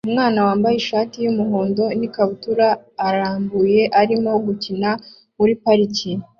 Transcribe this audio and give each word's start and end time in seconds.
Umwana 0.07 0.39
wambaye 0.47 0.75
ishati 0.77 1.15
y'umuhondo 1.23 1.83
n'ikabutura 1.99 2.67
irambuye 3.07 3.81
arimo 4.01 4.31
gukina 4.45 4.89
muri 5.37 5.53
parike 5.63 6.11